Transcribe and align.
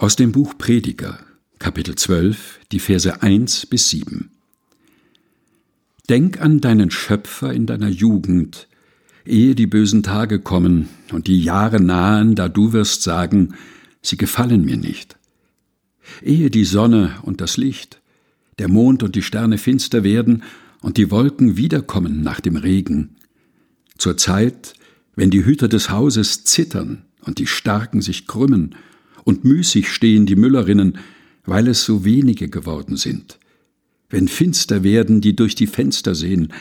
Aus 0.00 0.16
dem 0.16 0.32
Buch 0.32 0.56
Prediger, 0.56 1.18
Kapitel 1.58 1.94
12, 1.94 2.60
die 2.72 2.78
Verse 2.78 3.22
1 3.22 3.66
bis 3.66 3.90
7. 3.90 4.30
Denk 6.08 6.40
an 6.40 6.62
deinen 6.62 6.90
Schöpfer 6.90 7.52
in 7.52 7.66
deiner 7.66 7.90
Jugend, 7.90 8.66
ehe 9.26 9.54
die 9.54 9.66
bösen 9.66 10.02
Tage 10.02 10.40
kommen 10.40 10.88
und 11.12 11.26
die 11.26 11.42
Jahre 11.42 11.82
nahen, 11.82 12.34
da 12.34 12.48
du 12.48 12.72
wirst 12.72 13.02
sagen, 13.02 13.52
sie 14.00 14.16
gefallen 14.16 14.64
mir 14.64 14.78
nicht. 14.78 15.18
Ehe 16.22 16.48
die 16.48 16.64
Sonne 16.64 17.18
und 17.20 17.42
das 17.42 17.58
Licht, 17.58 18.00
der 18.58 18.68
Mond 18.68 19.02
und 19.02 19.16
die 19.16 19.22
Sterne 19.22 19.58
finster 19.58 20.02
werden 20.02 20.44
und 20.80 20.96
die 20.96 21.10
Wolken 21.10 21.58
wiederkommen 21.58 22.22
nach 22.22 22.40
dem 22.40 22.56
Regen. 22.56 23.16
Zur 23.98 24.16
Zeit, 24.16 24.72
wenn 25.14 25.28
die 25.28 25.44
Hüter 25.44 25.68
des 25.68 25.90
Hauses 25.90 26.44
zittern 26.44 27.04
und 27.20 27.38
die 27.38 27.46
Starken 27.46 28.00
sich 28.00 28.26
krümmen 28.26 28.74
und 29.24 29.44
müßig 29.44 29.88
stehen 29.88 30.26
die 30.26 30.36
Müllerinnen, 30.36 30.98
weil 31.44 31.68
es 31.68 31.84
so 31.84 32.04
wenige 32.04 32.48
geworden 32.48 32.96
sind. 32.96 33.38
Wenn 34.08 34.28
finster 34.28 34.82
werden, 34.82 35.20
die 35.20 35.36
durch 35.36 35.54
die 35.54 35.66
Fenster 35.66 36.14
sehen, 36.14 36.52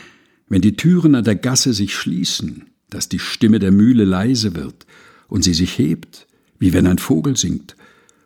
wenn 0.48 0.62
die 0.62 0.76
Türen 0.76 1.16
an 1.16 1.24
der 1.24 1.36
Gasse 1.36 1.74
sich 1.74 1.96
schließen, 1.96 2.66
dass 2.90 3.10
die 3.10 3.20
Stimme 3.20 3.60
der 3.60 3.72
Mühle 3.72 4.06
leise 4.06 4.56
wird 4.56 4.86
und 5.28 5.44
sie 5.44 5.54
sich 5.54 5.78
hebt, 5.78 6.28
wie 6.58 6.74
wenn 6.74 6.88
ein 6.88 6.98
Vogel 6.98 7.38
singt, 7.38 7.76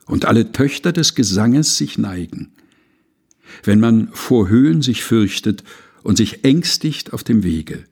und 0.06 0.26
alle 0.26 0.52
Töchter 0.52 0.92
des 0.92 1.14
Gesanges 1.14 1.78
sich 1.78 1.98
neigen. 1.98 2.52
Wenn 3.62 3.80
man 3.80 4.08
vor 4.12 4.48
Höhen 4.48 4.82
sich 4.82 5.04
fürchtet 5.04 5.64
und 6.02 6.16
sich 6.16 6.44
ängstigt 6.44 7.12
auf 7.12 7.24
dem 7.24 7.42
Wege, 7.42 7.84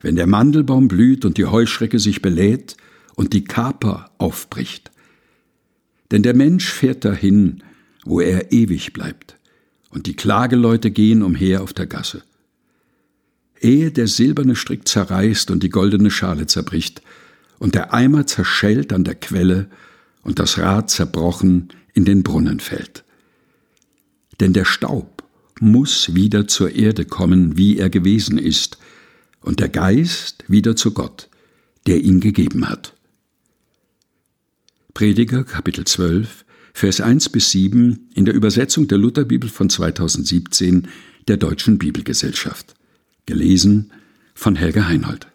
wenn 0.00 0.16
der 0.16 0.26
Mandelbaum 0.26 0.88
blüht 0.88 1.24
und 1.24 1.38
die 1.38 1.46
Heuschrecke 1.46 1.98
sich 1.98 2.22
belädt 2.22 2.76
und 3.14 3.32
die 3.32 3.44
Kaper 3.44 4.10
aufbricht, 4.18 4.90
denn 6.10 6.22
der 6.22 6.34
Mensch 6.34 6.70
fährt 6.70 7.04
dahin, 7.04 7.62
wo 8.04 8.20
er 8.20 8.52
ewig 8.52 8.92
bleibt, 8.92 9.36
und 9.90 10.06
die 10.06 10.14
Klageleute 10.14 10.90
gehen 10.90 11.22
umher 11.22 11.62
auf 11.62 11.72
der 11.72 11.86
Gasse. 11.86 12.22
Ehe 13.60 13.90
der 13.90 14.06
silberne 14.06 14.54
Strick 14.54 14.86
zerreißt 14.86 15.50
und 15.50 15.62
die 15.62 15.70
goldene 15.70 16.10
Schale 16.10 16.46
zerbricht, 16.46 17.02
und 17.58 17.74
der 17.74 17.94
Eimer 17.94 18.26
zerschellt 18.26 18.92
an 18.92 19.04
der 19.04 19.14
Quelle 19.14 19.68
und 20.22 20.38
das 20.38 20.58
Rad 20.58 20.90
zerbrochen 20.90 21.68
in 21.94 22.04
den 22.04 22.22
Brunnen 22.22 22.60
fällt. 22.60 23.04
Denn 24.40 24.52
der 24.52 24.66
Staub 24.66 25.24
muss 25.60 26.14
wieder 26.14 26.46
zur 26.46 26.74
Erde 26.74 27.06
kommen, 27.06 27.56
wie 27.56 27.78
er 27.78 27.88
gewesen 27.88 28.36
ist, 28.38 28.78
und 29.40 29.60
der 29.60 29.68
Geist 29.68 30.44
wieder 30.48 30.76
zu 30.76 30.92
Gott, 30.92 31.28
der 31.86 32.02
ihn 32.02 32.20
gegeben 32.20 32.68
hat. 32.68 32.94
Prediger 34.96 35.44
Kapitel 35.44 35.84
12, 35.84 36.46
Vers 36.72 37.02
1 37.02 37.28
bis 37.28 37.50
7 37.50 38.08
in 38.14 38.24
der 38.24 38.32
Übersetzung 38.32 38.88
der 38.88 38.96
Lutherbibel 38.96 39.50
von 39.50 39.68
2017 39.68 40.88
der 41.28 41.36
Deutschen 41.36 41.76
Bibelgesellschaft. 41.76 42.74
Gelesen 43.26 43.92
von 44.32 44.56
Helga 44.56 44.86
Heinold. 44.86 45.26